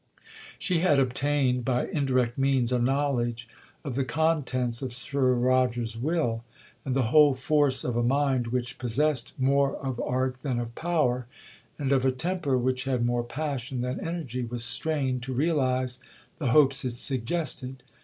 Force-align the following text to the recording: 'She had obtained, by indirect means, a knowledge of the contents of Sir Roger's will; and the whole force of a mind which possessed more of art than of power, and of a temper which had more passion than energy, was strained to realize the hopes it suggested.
'She 0.57 0.79
had 0.79 0.97
obtained, 0.97 1.63
by 1.63 1.85
indirect 1.85 2.35
means, 2.35 2.71
a 2.71 2.79
knowledge 2.79 3.47
of 3.83 3.93
the 3.93 4.03
contents 4.03 4.81
of 4.81 4.91
Sir 4.91 5.35
Roger's 5.35 5.95
will; 5.95 6.43
and 6.83 6.95
the 6.95 7.11
whole 7.13 7.35
force 7.35 7.83
of 7.83 7.95
a 7.95 8.01
mind 8.01 8.47
which 8.47 8.79
possessed 8.79 9.39
more 9.39 9.75
of 9.77 10.01
art 10.01 10.39
than 10.39 10.59
of 10.59 10.73
power, 10.73 11.27
and 11.77 11.91
of 11.91 12.03
a 12.03 12.11
temper 12.11 12.57
which 12.57 12.85
had 12.85 13.05
more 13.05 13.23
passion 13.23 13.81
than 13.81 13.99
energy, 13.99 14.41
was 14.43 14.63
strained 14.65 15.21
to 15.21 15.33
realize 15.33 15.99
the 16.39 16.47
hopes 16.47 16.83
it 16.83 16.93
suggested. 16.93 17.83